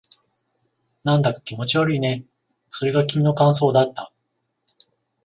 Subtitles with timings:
[1.03, 2.25] なんだか気持ち悪いね。
[2.71, 4.11] それが君の感想だった。